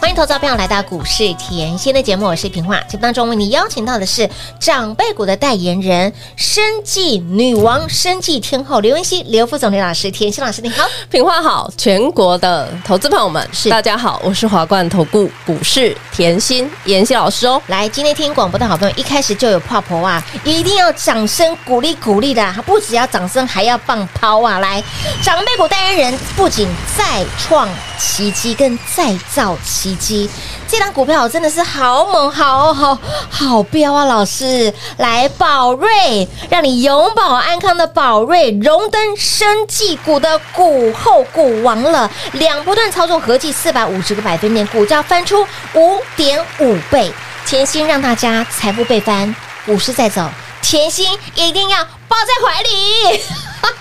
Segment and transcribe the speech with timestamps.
[0.00, 2.80] 欢迎投资朋友来到股市甜心的节目，我是平化。
[2.88, 4.28] 节目当中为你邀请到的是
[4.58, 10.10] 长辈股的代言人，生计女王、生计天后刘文熙、刘副总、刘老师。
[10.10, 17.60] 甜心老师你好，平化好，全国的投资朋友们是大家好，我是华冠投顾股市甜心妍希老师哦。
[17.66, 24.60] 来，今天听广播的好朋友，一开始就有泡泡啊，一定要掌声鼓励鼓励的，不只要掌声，还要放抛啊！
[24.60, 24.82] 来，
[25.22, 27.68] 长辈股代言人不仅再创
[28.00, 29.94] 奇迹，更再造奇。
[29.96, 30.28] 迹
[30.66, 32.98] 这档股票真的是好猛，好好
[33.28, 34.06] 好飙啊！
[34.06, 47.12] 老师来宝瑞，让你永保安康的宝瑞荣登生技股的股后股王了，两波段操作合计四百五十个百分点，股价翻出五点五倍，
[47.44, 49.34] 甜心让大家财富倍翻，
[49.66, 50.26] 股市在走，
[50.62, 53.24] 甜心一定要抱在怀里，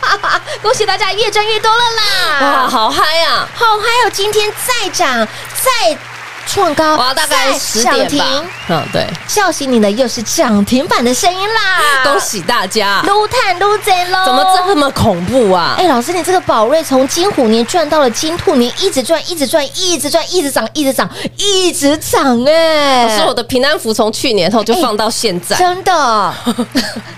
[0.62, 2.40] 恭喜大家越赚越多了啦！
[2.42, 4.12] 哇，好嗨啊，好嗨哦！
[4.14, 5.28] 今天再涨
[5.62, 5.98] 再。
[6.52, 8.26] 创高哇，大概十点吧。
[8.70, 12.04] 嗯，对，叫醒你的又是涨停板的声音啦！
[12.04, 14.26] 恭喜大家，撸碳撸贼喽！
[14.26, 15.76] 怎么这么恐怖啊？
[15.78, 22.44] 哎，老师，你这个宝瑞从金虎年赚到了金兔年，一直赚，一直赚，一直赚，一直涨，一直涨，一直涨！
[22.46, 26.34] 哎，老师，我的平安符从去年后就放到现在，真的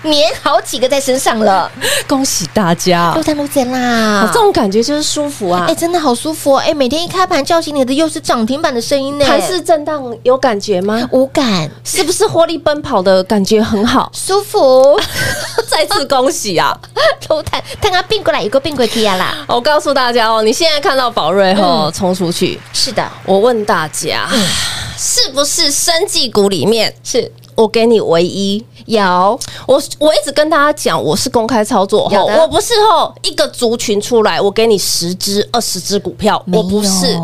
[0.02, 1.70] 年好几个在身上了。
[2.06, 4.28] 恭喜大家，撸碳撸贼啦！
[4.32, 5.64] 这种感觉就是舒服啊！
[5.68, 6.58] 哎，真的好舒服哦！
[6.58, 9.21] 哎，每天一开盘叫醒你的又是涨停板的声音。
[9.24, 11.08] 盘势震荡有感觉吗？
[11.12, 15.00] 无感，是不是活力奔跑的感觉很好，舒服？
[15.68, 16.78] 再次恭喜啊！
[17.28, 19.34] 撸碳，看他并过来，有个并过去啊啦！
[19.48, 23.06] 我告诉大家哦，你现在看到宝瑞后冲出去，是的。
[23.24, 24.28] 我问大家，
[24.98, 29.38] 是不是生技股里面是我给你唯一有？
[29.66, 37.18] 我我一直跟大家讲，我是公开操作后，我不是后一个族群出来，我给你十只、二十只股票，我不是。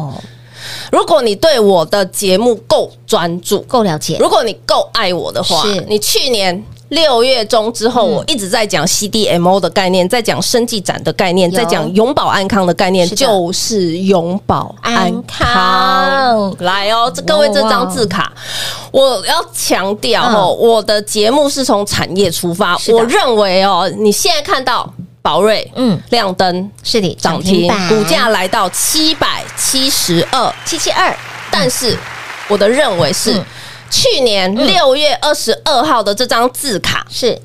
[0.91, 5.85] 如果你对我的节目够专注、够了解，如果你够爱我的话，是。
[5.89, 16.57] 你去年六月中之后，我一直在讲 CDMO 的概念，在讲生技展的概念，在讲永保安康的概念，就是永保安康。
[16.61, 18.33] 来哦，这各位这张字卡，
[18.91, 24.91] 我要强调哦，我的节目是从产业出发，我认为哦，你现在看到。
[25.29, 31.15] 宝瑞，嗯，亮灯是的，涨停，股价来到七百七十二，七七二。
[31.51, 31.95] 但是
[32.49, 33.39] 我的认为是，
[33.91, 37.39] 去年六月二十二号的这张字卡是。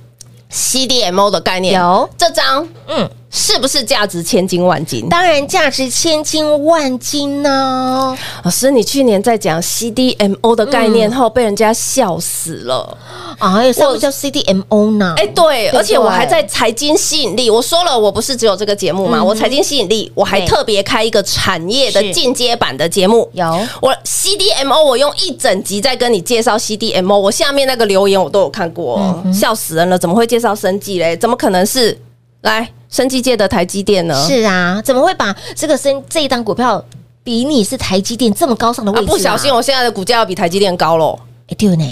[0.49, 2.09] CDMO 的概念，有。
[2.16, 3.09] 这张，嗯。
[3.35, 5.09] 是不是价值千金万金？
[5.09, 8.16] 当然价值千金万金呢！
[8.44, 12.95] 老师，你去年在讲 CDMO 的概念后，被人家笑死了
[13.39, 13.59] 啊！
[13.73, 15.16] 什么叫 CDMO 呢？
[15.17, 23.27] 哎，对，而且我还在财经吸引力，我说了，我不是只有这个节目嘛，我财经吸引力，我还特别开一个产业的进阶版的节目。
[23.33, 23.45] 有
[23.81, 27.17] 我 CDMO，我用一整集在跟你介绍 CDMO。
[27.17, 29.97] 我下面那个留言我都有看过，笑死人了！
[29.97, 31.17] 怎么会介绍生计嘞？
[31.17, 31.97] 怎么可能是
[32.44, 32.70] 来？
[32.90, 34.14] 生技界的台积电呢？
[34.28, 36.84] 是啊，怎么会把这个生这一档股票
[37.24, 39.08] 比你是台积电这么高尚的位置？
[39.08, 41.20] 不小心，我现在的股价要比台积电高喽！
[41.48, 41.84] 哎，对呢，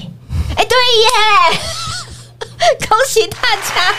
[0.56, 0.78] 哎，对
[1.56, 1.60] 耶。
[2.88, 3.94] 恭喜大家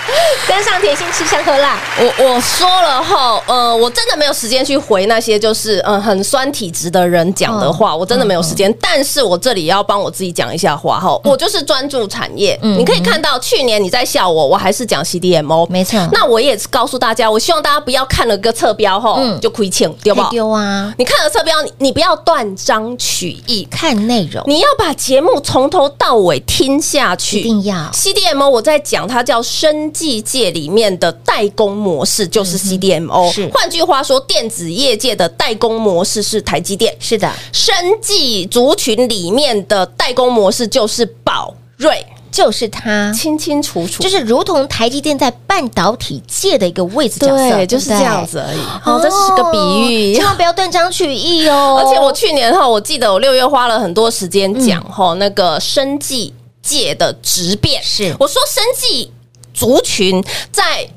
[0.46, 1.78] 跟上甜心吃香喝辣！
[1.98, 8.72] 我我说了哈，呃，我真的没有时间去回那些就是嗯很酸体质的人讲的话，我真的没有时间。
[8.80, 12.58] 但是我这里要帮我自己讲一下话哈，我就是专注产业。
[12.62, 15.98] 你可以看到去年你在笑我，我还是讲 CDMO，没错。
[16.12, 20.28] 那我也是告诉大家，我希望大家不要看了个侧标后就亏欠丢吧？
[20.30, 20.92] 丢啊！
[20.98, 28.51] 你看了侧标，你你不要断章取义，看内容，你要把节目从头到尾听下去，一定要 CDMO。
[28.52, 33.32] 我在讲它叫生技界里面的代工模式，就是 CDMO。
[33.32, 36.94] 是，换句话说，电子业界的代工模式是台积电。
[37.00, 48.60] 是的，生技族群里面的代工模式就是宝瑞，就是它，清清楚楚，就是如同台积电在半导体界的一个位置角色，对，就是这样子而已。
[48.84, 49.58] 哦，这是个比
[49.88, 51.80] 喻，千万不要断章取义哦。
[51.80, 56.34] 而且我去年哈，我记得我六月花了很多时间讲哈那个生技。
[56.62, 57.82] 界的质变。
[57.82, 59.12] 是我说，生计
[59.52, 60.88] 族群在。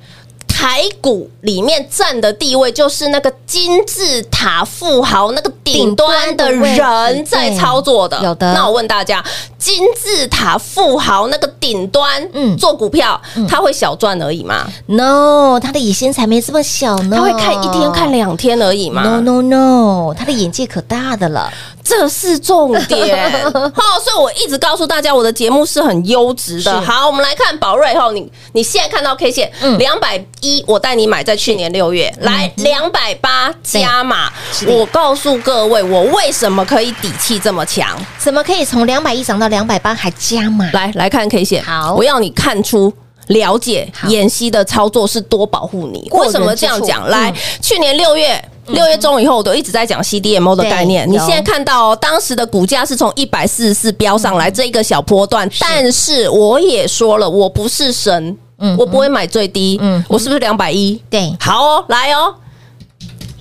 [0.47, 8.17] 台股里面占的地位就是那个金字塔富豪，那个顶端的人在操作的。
[8.23, 8.53] 有的。
[8.53, 9.23] 那我问大家，
[9.65, 13.19] 金字塔富豪那个顶端，嗯，做股票，
[13.50, 17.17] 他会小赚而已嘛？No，他的野心才没这么小呢。
[17.17, 21.51] 他会看一天、看两天而已嘛？No，No，No，他的眼界可大的了。
[21.83, 26.81] 这是重点， 好，所以我一直告诉大家，我的节目是很优质的。
[26.81, 34.31] 好，我们来看宝瑞后，你你现在看到 K 线，嗯，两百一，我带你买在去年六月，来两百八加码。
[34.67, 37.95] 我告诉各位，我为什么可以底气这么强？
[38.17, 40.69] 怎么可以从两百一涨到两百八还加码？
[40.74, 42.92] 来来看 K 线，好，我要你看出
[43.28, 46.10] 了解妍希的操作是多保护你。
[46.12, 47.07] 为什么这样讲？
[47.10, 48.44] 来，去年六月。
[48.69, 51.07] 六月中以后，我都一直在讲 CDMO 的概念。
[51.07, 58.36] 你现在看到当时的股价是从一百四十四飙上来这一个小波段，但是我也说了，我不是神，
[58.75, 61.00] 我不会买最低，我是不是两百一？
[61.12, 62.34] 对，好哦，来哦，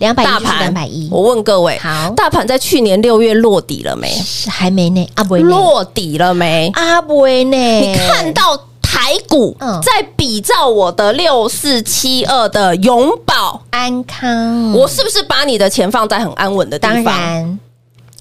[0.04, 1.08] 两百一，两百一。
[1.10, 4.14] 我问各位，好，大盘在去年六月落底了没？
[4.48, 6.70] 还没呢，阿伯落底了没？
[6.74, 7.56] 阿伯呢？
[7.56, 8.60] 你看到？
[8.86, 17.04] 台股在比照我的六四七二的永保安康，我是不是把你的钱放在很安稳的地方？
[17.04, 17.58] 当然，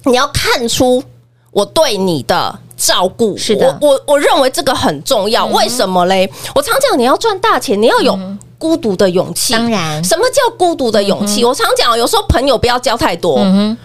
[0.06, 1.00] 你要看出
[1.52, 3.36] 我对你的照顾。
[3.36, 5.46] 是的，我我我认为这个很重要。
[5.46, 6.28] 为什么嘞？
[6.56, 8.18] 我常讲，你要赚大钱，你要有
[8.58, 9.52] 孤独的勇气。
[9.52, 11.44] 当然，什么叫孤独的勇气？
[11.44, 13.38] 我常讲，有时候朋友不要交太多。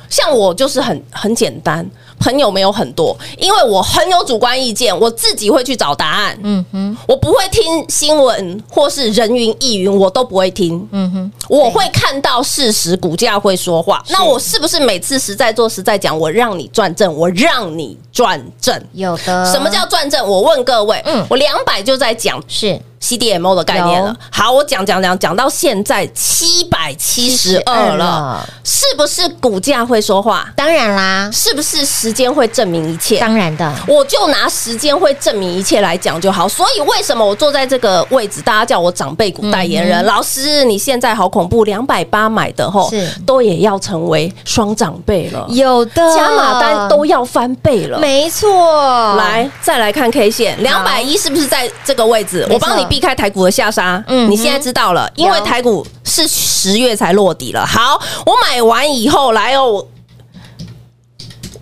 [0.10, 1.88] 像我就是很很简单。
[2.20, 6.38] 朋友没有很多，因为我很有主观意见，我自己会去找答案。
[6.44, 10.88] 嗯哼，我不会听新闻或是人云亦云，我都不会听。
[10.92, 14.04] 嗯哼，我会看到事实，股价会说话。
[14.10, 18.80] 那我是不是每次实在做实在讲，我让你转正，我让你转正？
[18.94, 19.52] 有的。
[19.52, 20.28] 什么叫转正？
[20.28, 22.80] 我问各位，嗯，我两百就在讲是。
[23.02, 30.52] CDMO 的概念了，好，我讲讲讲讲到现在七百七十二了，是不是股价会说话？
[30.54, 33.20] 当然啦，是不是时间会证明一切？
[33.20, 36.50] 当然的，我就拿时间会证明一切来讲就好。
[36.50, 40.04] 所以为什么我坐在这个位置，大家叫我长辈股代言人？
[40.08, 49.16] 老师，你现在好恐怖，两百八买的吼，是都也要成为双长辈了，有的加码单都要翻倍了，没错。
[49.16, 52.48] 来，再来看 K 线，两百一是不是在这个位置？
[52.50, 52.90] 我帮你。
[52.90, 57.64] 避开台股的下杀，嗯，你现在知道了，因为台股是十月才落底了。
[57.64, 59.86] 好，我买完以后来哦，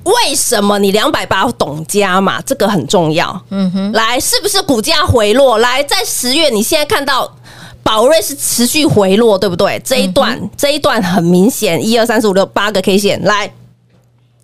[0.07, 2.41] 为什么你两百八懂加嘛？
[2.41, 3.39] 这个很重要。
[3.49, 5.57] 嗯哼，来，是不是股价回落？
[5.57, 7.31] 来，在十月，你现在看到
[7.83, 9.81] 宝瑞是持续回落，对不对？
[9.83, 13.51] 这一段，嗯、这一段很明显，一二三四五六八个 K 线来。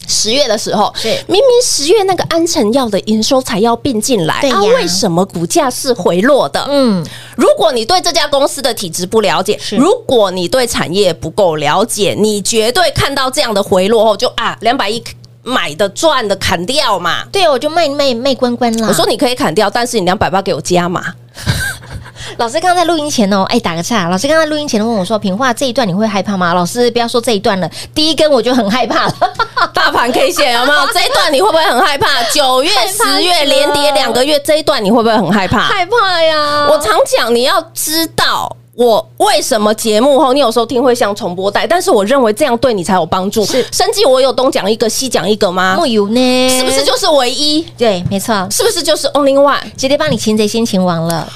[0.05, 6.61] 十月的时候，是明明十月那个安诚药的营收才要并进来，啊，为什么股价是回落的？
[6.69, 7.01] 嗯，
[7.37, 15.01] 如果你对这家公司的体质不了解，如果你对产业不够了解，你绝对看到这样的回落后就啊，两百亿
[15.43, 17.23] 买的赚的砍掉嘛。
[17.31, 18.87] 对，我就卖卖卖关关了。
[18.87, 21.03] 我说你可以砍掉，但是你两百八给我加嘛。
[22.37, 24.07] 老师刚刚在录音前哦，哎，打个岔。
[24.07, 29.15] 老师刚刚录音前问我说：“平话这一段你会害怕吗？”老师不要说这一段了，第一根我就很害怕了。
[29.73, 30.87] 大盘 K 线有没有？
[30.93, 32.23] 这一段你会不会很害怕？
[32.33, 35.59] 九月、十月连跌两个月，这一段你会不会很害怕？
[35.67, 36.67] 害怕呀！
[36.69, 43.45] 我常讲，你要知道我为什么节目后你有时候听会像重播带，但是我认为这样对你才有帮助。
[43.45, 45.77] 是，生计我有东讲一个，西讲一个吗？
[45.79, 47.61] 没有呢，是不是就是唯一？
[47.77, 49.61] 对，没错，是不是就是 only one？
[49.77, 51.31] 直接帮你擒贼先擒王了。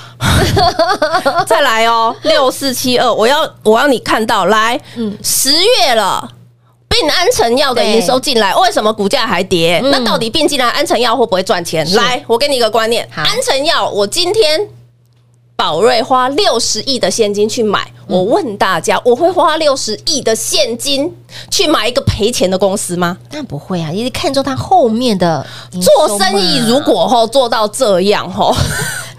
[1.46, 6.28] 再来哦，六四七二，我要我要你看到来，嗯，十月了，
[6.90, 9.80] 并安诚药的营收进来，为什么股价还跌？
[9.92, 11.88] 那到底并进来安诚药会不会赚钱？
[11.94, 14.68] 来，我给你一个观念，安诚药，我今天
[15.58, 21.12] 宝瑞花六十亿的现金去买，我问大家，我会花六十亿的现金
[21.50, 23.18] 去买一个赔钱的公司吗？
[23.32, 28.56] 那不会啊，因为看中他后面的做生意，如果吼做到这样吼。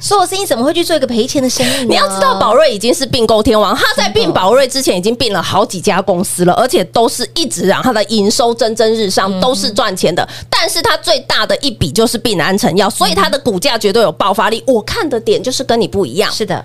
[0.01, 1.85] 所有生意怎么会去做一个赔钱的生意？
[1.85, 10.27] 你要知道，宝瑞已经是并购天王，他在并宝瑞之前已经并了好几家公司了，而且都是一直让他的营收蒸蒸日上，都是赚钱的。
[10.49, 14.63] 但是他最大的一笔就是并安成药，所以他的股价绝对有爆发力。
[14.67, 16.31] 我看的点就是跟你不一样。
[16.31, 16.65] 是的。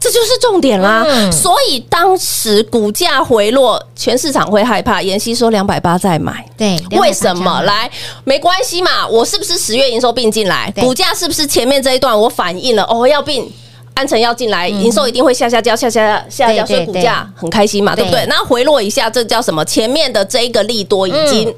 [0.00, 5.02] 这就是重点啦，嗯、所以当时股价回落，全市场会害怕。
[5.02, 7.60] 妍希说两百八再买，对，为什么？
[7.62, 7.90] 来，
[8.22, 10.72] 没关系嘛，我是不是十月营收并进来？
[10.76, 12.84] 股价是不是前面这一段我反映了？
[12.84, 13.50] 哦，要并
[13.94, 18.24] 安诚要进来，营收一定会下下降，下下下降，所以股价很开心嘛，对不对？
[18.26, 19.64] 那回落一下，这叫什么？
[19.64, 21.52] 前面的这一个利多已经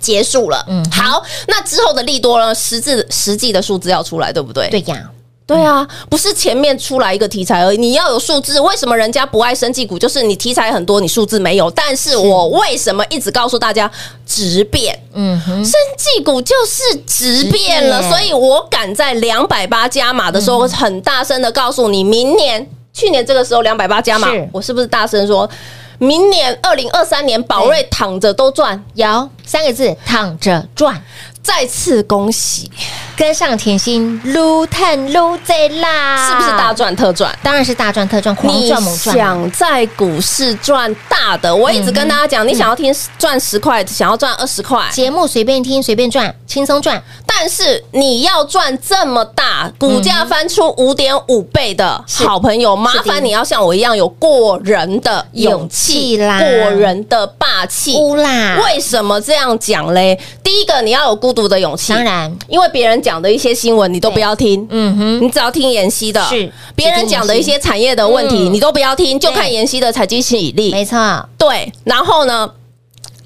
[0.00, 0.64] 结束了。
[0.68, 2.54] 嗯，好，那之后的利多呢？
[2.54, 4.70] 实质实际的数字要出来，对不对？
[4.70, 5.10] 对呀。
[5.48, 8.60] 对啊，不是前面出来一个题材而已，你要有数字。
[8.60, 9.98] 为什么人家不爱生技股？
[9.98, 11.70] 就是你题材很多，你数字没有。
[11.70, 13.90] 但是我为什么一直告诉大家
[14.26, 15.00] 质变？
[15.14, 25.48] 嗯哼，生技股就是质变了，所以我敢在两百八加码的时候，很大声的告诉你，明年、去年这个时候两百八加码，我是不是大声说，
[25.96, 28.84] 明年二零二三年宝瑞躺着都赚？
[28.92, 31.02] 有三个字，躺着赚。
[31.42, 32.70] 再次恭喜，
[33.16, 37.36] 跟上甜心撸碳撸最辣，是不是大赚特赚？
[37.42, 39.16] 当然是大赚特赚，狂赚猛赚。
[39.16, 47.02] 想在股市赚大的，我一直跟大家讲，你想要听赚十块，想要赚二十块，节目随便听随便赚，轻松赚。
[47.26, 58.58] 但是你要赚这么大，股价翻出五点五倍的好朋友，麻烦你要像我一样有过人的勇气啦，过人的霸气啦。
[58.64, 60.18] 为什么这样讲嘞？
[60.42, 61.92] 第一个，你要有孤独的勇气。
[61.92, 64.66] 当然，因为别人讲的一些新闻，你都不要听。
[64.70, 66.24] 嗯哼，你只要听妍希的。
[66.24, 70.72] 是别人讲的一些产业的问题，你都不要听，就看妍希的财经吸引力。
[70.72, 70.96] 没错，
[71.36, 71.70] 对。
[71.84, 72.50] 然后呢，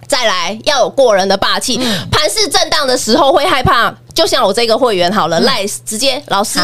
[0.09, 1.79] 再来要有过人的霸气。
[2.11, 6.59] 盘势震荡的时候会害怕，就像我这个会员好了，赖直接老师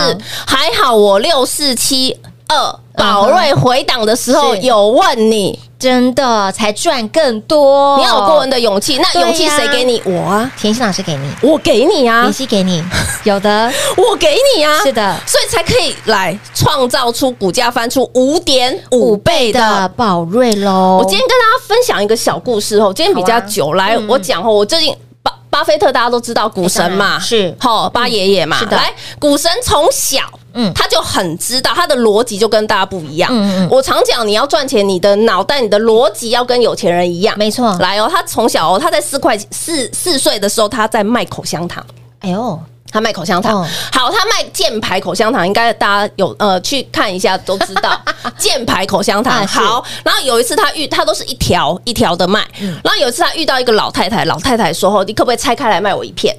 [0.45, 2.19] 还好，我六四七
[2.49, 5.57] 二宝瑞回档的时候有问你。
[5.79, 8.99] 真的才赚更多，你要有过人的勇气。
[8.99, 10.03] 那勇气谁给你？
[10.05, 12.83] 我啊，甜心老师给你，我给你啊，妍希给你，
[13.23, 13.73] 有的。
[13.97, 20.99] 我给你啊，是的，所以才可以来创造出股价翻出五点五倍的宝瑞喽。
[21.01, 24.93] 我今天跟大家分享一个小故事哦，今天比较久，来我讲哦，我最近
[25.23, 27.53] 巴巴菲特大家都知道股神嘛，是。
[27.61, 30.23] 齁巴爷爷嘛，是的，来股神从小。
[30.61, 33.31] 嗯，他就很知道他的逻辑就跟大家不一样。
[33.33, 37.39] 嗯嗯，我常讲你要赚钱，你的脑袋、你的逻辑要跟有钱人一样。
[37.39, 41.85] 没错，来哦，他从小哦，他在四块四四岁的时候，他在卖口香糖。
[42.21, 42.61] 哎呦，
[42.91, 43.65] 他卖口香糖。
[43.93, 48.01] 好，他卖箭牌口香糖，应该大家有呃去看一下都知道
[48.37, 49.47] 箭牌口香糖。
[49.47, 52.45] 好，然后有一次他遇他都是一条一条的卖，
[52.83, 56.37] 然后有一次他遇到一个老太太，老太太说：“哦，你可不可以拆开来卖我一片？”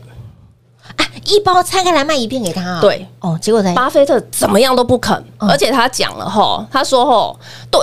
[1.30, 2.82] 一包拆开来卖一片给他啊？
[2.82, 3.74] 对哦，结果呢？
[3.76, 7.80] 巴菲特怎么样都不肯，而且他讲了吼，他说吼，对，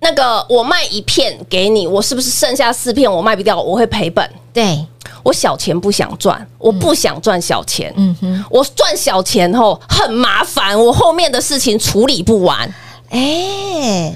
[0.00, 4.28] 那个我卖一片给你，我是不是剩下四片我卖不掉，我会赔本？
[4.52, 4.84] 对，
[5.22, 12.68] 我小钱不想赚，我不想赚小钱，嗯哼，我赚小钱后很麻烦，我后面的事情处理不完，
[13.10, 14.14] 哎。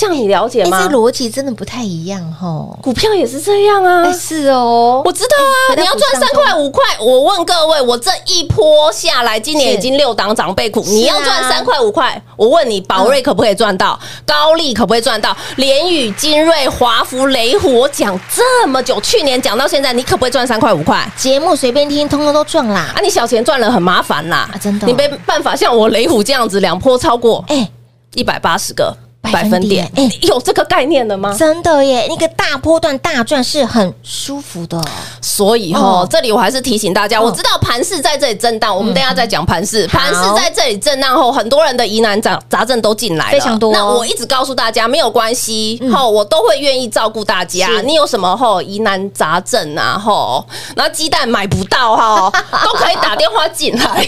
[0.00, 0.80] 这样你了解吗？
[0.82, 4.10] 这逻辑真的不太一样吼，股票也是这样啊。
[4.10, 5.76] 是哦，我知道啊。
[5.76, 14.00] 你要赚三块五块，我问各位，我这一波下来，今年已经六档长辈股，你要赚三块五块，我问你，宝瑞可不可以赚到？
[14.24, 15.36] 高丽可不可以赚到？
[15.56, 21.06] 联宇、金瑞、华福、雷虎，我讲这么久，去年讲到现在，你可不可以赚三块五块？
[21.14, 22.90] 节目随便听，通通都赚啦。
[22.96, 27.68] 啊，你小钱赚了很麻烦啦，真的，你没办法像我雷虎这样子，两波超过哎
[28.14, 28.96] 一百八十个。
[29.32, 31.34] 百分点，哎，有这个概念的吗？
[31.38, 34.80] 真的耶，那个大波段大赚是很舒服的。
[35.20, 39.86] 所以哈，这里我还是提醒大家，我知道盘势在这里震荡，我们等下再讲盘势。
[39.86, 43.72] 盘势在这里震荡后，很多人的疑难杂杂症都进来了，非常多。
[43.72, 47.68] 那我一直告诉大家，没有关系，后我都会愿意照顾大家。
[47.84, 49.98] 你有什么后疑难杂症啊？
[49.98, 50.44] 后，
[50.76, 52.32] 然后鸡蛋买不到哈，
[52.64, 54.06] 都可以打电话进来。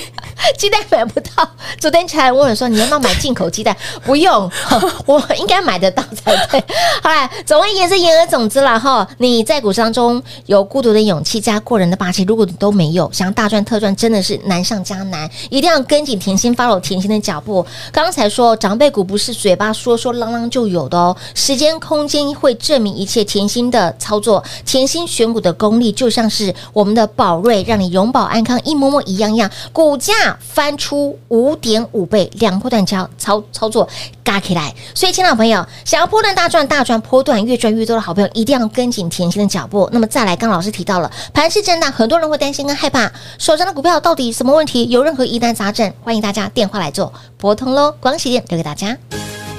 [0.59, 1.49] 鸡蛋买不到，
[1.79, 3.76] 昨天才问我说，你要不要买进口鸡蛋？
[4.05, 4.50] 不用。
[5.07, 6.62] 我我应该买得到才对。
[7.02, 9.07] 好来，总而言之，言而总之了哈。
[9.19, 15.28] 你在股市当中有孤独的勇气加过人的霸气，如果你都没有，想要大赚特赚，真的是难上加难。
[15.50, 17.64] 一定要跟紧甜心，follow 甜心的脚步。
[17.90, 23.23] 刚才说长辈股不是嘴巴说说啷啷就有的哦，时间空间会证明一切。
[23.33, 33.88] 甜心的操作，甜心选股的功力，就像是我们的宝瑞，让你永保安康，一模模一样样，股价翻出五点五倍，两波段交操操作
[34.23, 34.75] 嘎起来。
[35.03, 39.91] 所以，亲爱的朋友，想要波段大赚大赚，波段越赚越多的好朋友，一定要跟紧甜心的脚步。
[39.93, 44.89] 那么，再来，刚老师提到了盘势震荡，很多人会担心跟害怕，手上的股票到底什么问题？
[44.91, 47.93] 有任何疑难杂症，欢迎大家电话来做拨通喽。
[47.99, 48.97] 广喜留给大家。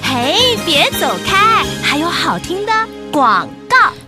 [0.02, 2.72] 嘿，别走开，还有好听的
[3.12, 3.46] 广。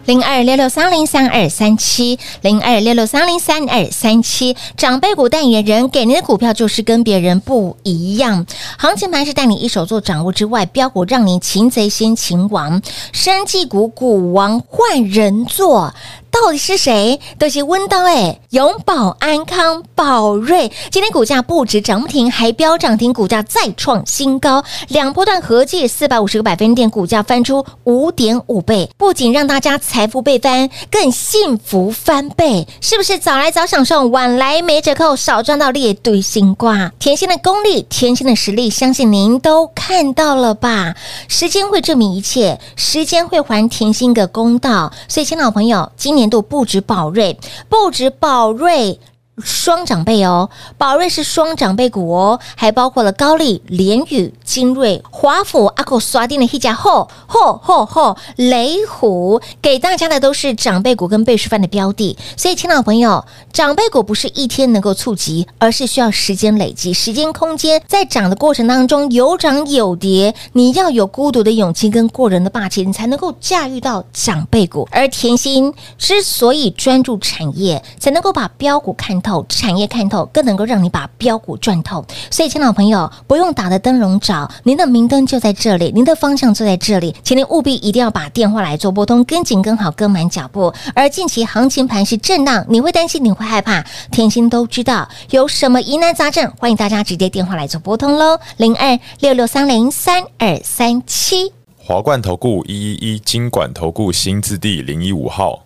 [0.05, 8.45] 零二六六三零三二三七，零二六六三零三二三七，长辈股代言人给您的股票就是跟别人不一样。
[8.77, 12.81] 行情盘是带你一手做掌握之外，标股让你擒贼先擒王，
[13.11, 15.93] 生技股股王换人做。
[16.35, 17.19] 到底是谁？
[17.39, 33.17] 都是温刀哎，永保安康、宝瑞，今天股价不止涨不停，还飙涨停，股价再创新高，两波段合计四百五十个百分点，股价翻出五点五倍，不仅让大家财富倍翻，更幸福翻倍，是不是？
[33.17, 36.91] 早来早享受，晚来没折扣，少赚到列堆新瓜。
[36.99, 40.95] 甜心的功力，甜心的实力，相信您都看到了吧？
[41.29, 44.91] 时间会证明一切，时间会还甜心个公道。
[45.07, 47.37] 所以，亲老朋友，今年度不止宝瑞，
[47.69, 48.99] 不止宝瑞。
[49.43, 62.17] 双长辈哦，宝瑞是双长辈股哦，还包括了高丽、联宇、精锐、华府、阿狗刷定的一家后后后后雷虎，给大家的都是长辈股跟倍数翻的标的。
[62.37, 74.87] 所以，亲老朋友，长辈股不是一天能够触及，而是需要时间累积、时间空间，在涨的过程当中有涨有跌，你要有孤独的勇气跟过人的霸气，你才能够驾驭到长辈股。
[74.91, 82.05] 而甜心之所以专注产业，才能够把标股看透产业看透，更能够让你把标股赚透。
[82.29, 90.71] 所以，亲老朋友，不用打的灯笼找，您的明灯就在这里，您的方向就在这里，请您务必一定要把电话来做拨通，跟紧、跟好、跟满脚步。
[90.93, 101.51] 而近期行情盘是震荡，你会担心，你会害怕，甜心都知道有什么疑难杂症，欢迎大家直接电话来做拨通喽，零二六六三零三二三七。
[101.77, 105.65] 华冠投顾一一一金管投顾新字第零一五号，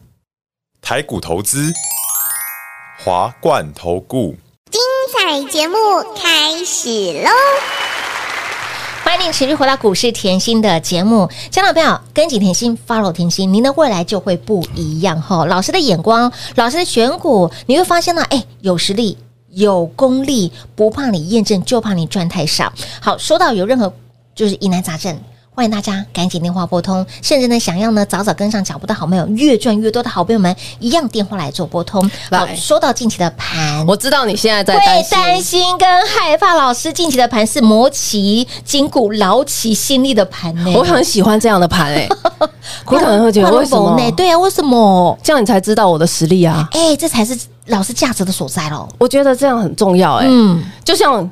[0.81, 1.73] 台股投资。
[3.01, 4.35] 华冠投顾，
[4.69, 4.81] 精
[5.13, 5.77] 彩节目
[6.21, 7.29] 开始喽！
[9.05, 15.45] 欢迎您持续回到股市甜心的节目，亲爱的朋友，跟紧甜心，follow 甜心，您的未来就会不一样哈！
[15.45, 19.17] 老师的眼光，老师的选股，你会发现呢，哎，有实力，
[19.51, 22.73] 有功力，不怕你验证，就怕你赚太少。
[22.99, 23.93] 好，说到有任何
[24.35, 25.17] 就是疑难杂症。
[25.59, 32.01] 欢迎大家赶紧电话拨通，甚至呢，想要呢早早跟上脚步的好朋友，越赚越多的好朋友们，一样电话来做拨通。
[32.31, 36.55] 好，说到近期的盘，我知道你现在在担心，担心跟害怕。
[36.55, 40.71] 老师近期的盘是磨其筋骨、劳其心力的盘呢。
[40.73, 42.07] 我很喜欢这样的盘哎，
[42.87, 43.99] 我可能会觉得为什么？
[44.11, 45.19] 对啊，为什么？
[45.21, 46.69] 这样你才知道我的实力啊！
[46.71, 48.87] 哎，这才是老师价值的所在喽。
[48.97, 51.29] 我觉得这样很重要哎，嗯，就像。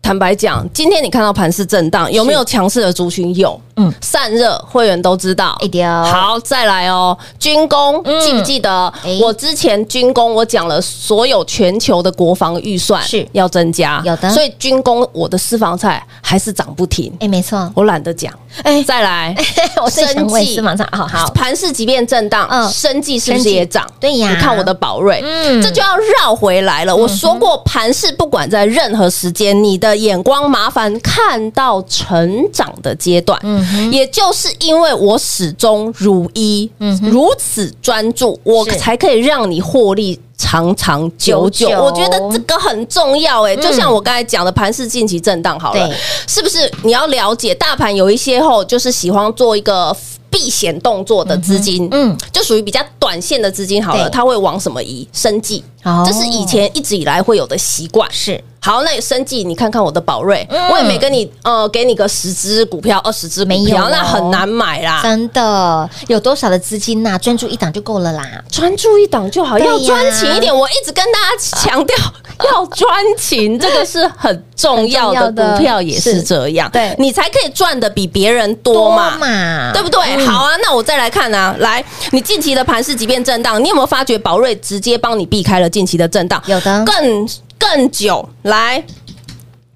[0.00, 3.34] 坦白讲，今天你看到盘势震荡，有没有强势的族群？
[3.34, 5.58] 有，嗯，散热会员都知道。
[6.04, 8.92] 好，再来哦，军工、嗯、记不记得？
[9.04, 14.30] 欸、我之前军工我讲了，所有全球的国防预算是要增加，有的。
[14.30, 17.12] 所以军工我的私房菜还是涨不停。
[17.14, 18.32] 哎、欸，没错，我懒得讲。
[18.62, 19.36] 哎、欸，再来，
[19.90, 21.30] 生技私房菜，好好。
[21.32, 23.86] 盘势即便震荡，嗯，生计是不是也涨？
[24.00, 26.96] 对呀，你看我的宝瑞，嗯，这就要绕回来了。
[26.96, 29.98] 我说过，盘势不管在任何时间，你的。
[29.98, 41.68] 眼光麻烦看到成长的阶段，嗯哼，也就是因为我始终如一，嗯，如此专注，我才可以让你获利长长久久。
[41.70, 45.90] 我觉得这个很重要，哎，就像我刚才讲的，盘是近期震荡好了，
[46.26, 46.70] 是不是？
[46.82, 49.94] 你要了解大盘有一些后，就是喜欢做一个
[50.30, 55.08] 避险动作的资金，嗯，就属于比较短线的资金好了，它会往什么移？
[55.12, 55.64] 生计，
[56.06, 58.42] 这是以前一直以来会有的习惯，是。
[58.60, 65.00] 好，那有生计，你看看我的宝瑞，嗯、我也没跟你呃，给你个十只股票、二十只股票，哦、那很难买啦。
[65.00, 67.18] 真的，有多少的资金呐、啊？
[67.18, 70.54] 专注一档就够了啦，专注一档就好，要专情一点。
[70.54, 71.96] 我一直跟大家强调，
[72.46, 75.52] 要专情，这个是很重要的。
[75.52, 80.00] 股票也是这样，对，你才可以赚的比别人多嘛，多嘛对不对？
[80.16, 86.42] 嗯、好啊，那我再来看啊，来，你近期的盘势即便震荡，你有没有发觉宝瑞直接帮你避开了近期的震荡？
[86.46, 87.28] 有的，更。
[87.60, 88.80] 更久来，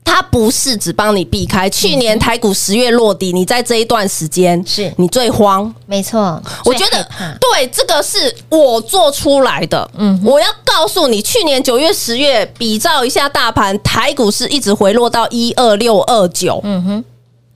[0.05, 1.71] 它不是只帮你避开。
[1.71, 6.43] 去年台股十月落底，你在这一段时间是你最慌，没错。
[6.65, 7.09] 我觉得
[7.41, 9.89] 对，这个是我做出来的。
[9.97, 16.61] 嗯，我要告诉你，去年九月、十月比照一下大盘，台股是一直回落到一二六二九。
[16.65, 17.05] 嗯哼，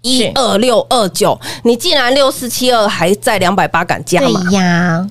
[0.03, 4.41] 一二六二九，你竟然六四七二还在两百八敢加吗？
[4.49, 5.11] 对呀。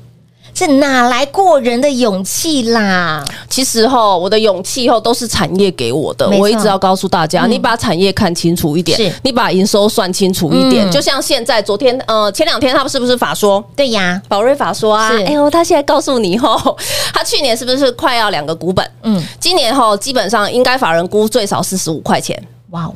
[0.55, 3.21] 这哪来过人的勇气啦？
[3.49, 6.29] 其实哈，我的勇气后都是产业给我的。
[6.29, 10.89] 我一直要告诉大家，你把产业看清楚一点，你把营收算清楚一点。
[10.89, 13.61] 就像现在，昨天呃，前两天他们是不是法说？
[13.75, 15.11] 对呀，宝瑞法说啊。
[15.25, 16.77] 哎呦，他现在告诉你后，
[17.13, 18.89] 他去年是不是快要两个股本？
[19.03, 22.41] 嗯，今年哈基本上应该法人估最少四十五块钱。
[22.69, 22.89] 哇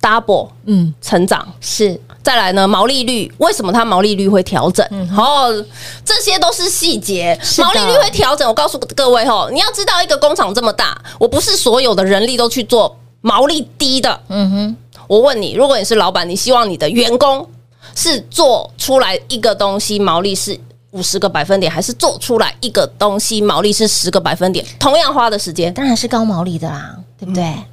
[0.00, 2.00] ，double，嗯，成长是。
[2.22, 4.86] 再来呢，毛利率为什么它毛利率会调整？
[5.08, 5.66] 好、嗯哼，
[6.04, 7.36] 这些都是细节。
[7.56, 14.20] 毛利率会调整，我告诉各位吼，你要知道，一个工厂这么大，我不是所有的人力都去做毛利低的。
[14.28, 14.76] 嗯哼，
[15.08, 17.48] 我问你，如果你是老板，你希望你的员工
[17.94, 20.60] 是做出来一个东西毛利是
[20.90, 27.44] 五十个百分点，还是做出来一个东西毛利是十个百分点，同样花的时间，当然是高毛利的啦，对不对？
[27.44, 27.64] 嗯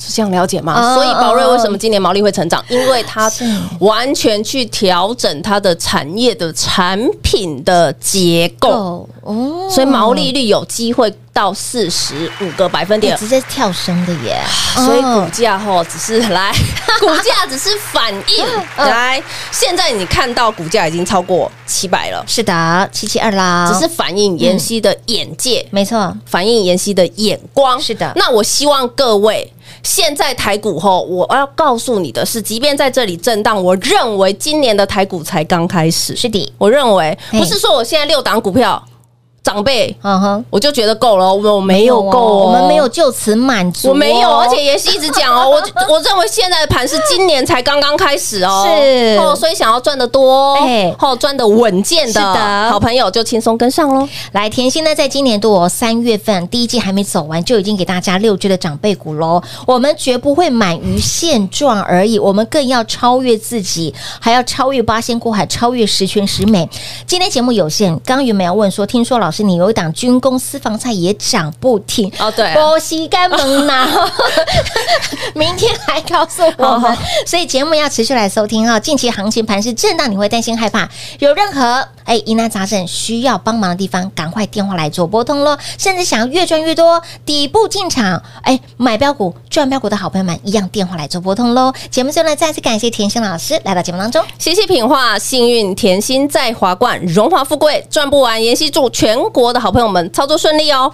[0.00, 0.74] 是这样了解吗？
[0.74, 2.60] 哦、所以宝瑞为什么今年毛利会成长？
[2.62, 3.30] 哦、因为它
[3.80, 14.42] 完全去调整它的产业的产品的结构，哦，所以毛利率有机会到四十五个百分点，直接跳升的耶！
[14.74, 16.52] 所以股价哈只是来，
[16.98, 18.46] 股价只是反应
[18.78, 19.22] 来。
[19.52, 28.12] 现在你看到股价已经超过七百了，是的，七七二啦，只是反映妍希的眼界，没错，反映妍希的眼光，是的。
[28.16, 29.52] 那我希望各位。
[29.82, 36.14] 现在台股吼，我要告诉你的是，即便在这里震荡，我认为今年的台股才刚开始。
[36.16, 38.82] 是的，我认为不是说我现在六档股票。
[39.50, 45.56] 长辈，嗯哼，我就觉得够了，我没有够，我们没有就此满足，我没有，而且也是一直讲哦，我
[45.92, 54.06] 我认为现在的盘是今年才刚刚开始哦，是哦，所以想要赚的多，哎，哦赚的稳健的好朋友就轻松跟上喽。
[54.32, 59.42] 来，甜心呢，在今年度哦，三月份第一季还没走完，就已经给大家六只的长辈股喽。
[59.66, 66.68] 我们绝不会满于现状而已，我们更要超越自己，还要超越八仙过海，超越十全十美。
[67.06, 69.30] 今天节目有限，刚刚原本要问说，听说老。
[69.30, 72.12] 老师，你有一档军工私房菜也涨不停。
[72.18, 73.88] 哦，对，波西干蒙拿，
[75.34, 78.78] 明天还告诉我们，所以节目要持续来收听哈。
[78.78, 80.88] 近期行情盘是震荡，你会担心害怕？
[81.18, 85.56] 有任何哎疑难杂症需要帮忙的地方，赶快电话来做拨通喽。
[85.78, 91.72] 甚至想要越赚越多，底部进场，哎买标股赚标股的好朋友们，一样电话来做拨通喽。
[91.90, 99.20] 节目最后呢，再次感谢甜心老师来到节目当中，谢谢品画，幸运甜心在华冠，荣华富贵赚不完，妍希祝全。
[99.20, 100.90] 中国的好朋友们，操作顺利哦！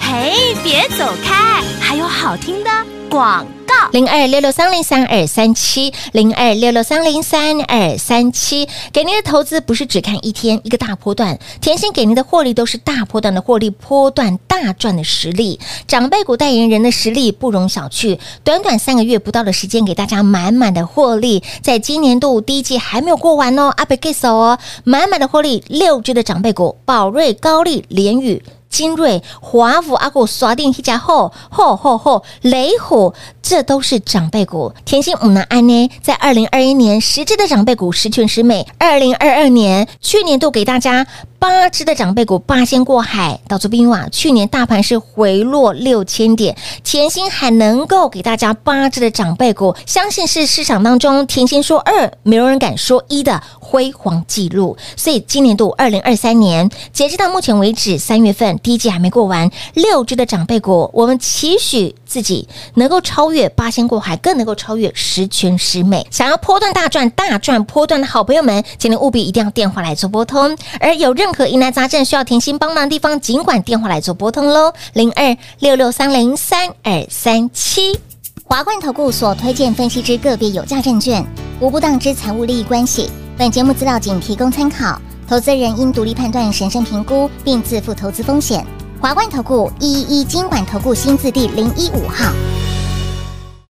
[0.00, 2.70] 嘿，别走开，还有好听的
[3.08, 3.90] 广告。
[3.92, 8.68] 零二六六三零三二三七，零二六六三零三二三七。
[8.92, 15.60] 给您的投资不是只看一天一个大波段，甜心给您的获利都是大波段的获利，波段大赚的实力。
[15.86, 21.42] 长辈股代言人的实力不容小觑，短短三个月不到的时间，给大家满满的获利。
[21.62, 28.42] 在今年度第一季还没有过完哦，阿贝给手哦，满满的获利，六只的长辈股，宝瑞、高丽、联宇。
[28.70, 34.72] 精锐、华府、阿股锁定一家后，后后后雷虎，这都是长辈股。
[34.84, 41.06] 甜心五能安呢，在二零二一年实质的长辈股十全十美，二零二二年去年度给大家。
[41.40, 44.06] 八只的长辈股八仙过海，到这边哇！
[44.10, 54.76] 去年大盘是回落六千点，甜心还能够给大家八只的长辈股，相信是市场当中甜心说二，没有人敢说一的辉煌记录。
[54.96, 66.06] 所以今年度二零二三年，截止到目前为止三月份第一季还没过完，六只的长辈股，我们期许自己能够超越八仙过海，更能够超越十全十美。
[66.10, 77.96] 想要波段大赚大赚波段的好朋友们，请您务必一定要电话来做拨通，而有任任何疑难杂症需要甜心帮忙的地方，尽管电话来做拨通喽，零二六六三零三二三七。
[78.42, 81.24] 华冠投顾所推荐分析之个别有价证券，
[81.60, 83.08] 无不当之财务利益关系。
[83.38, 88.66] 本节目资料仅提供参考，投资人应独立判断、审慎评估，并自负投资风险。
[89.00, 92.32] 华冠投顾一一一金管投顾新字第零一五号。